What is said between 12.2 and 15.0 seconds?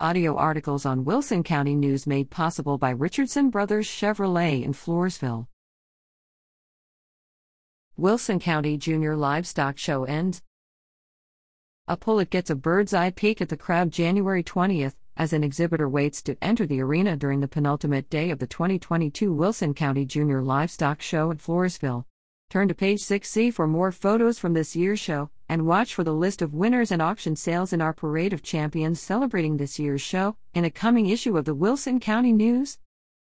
gets a bird's eye peek at the crowd January 20th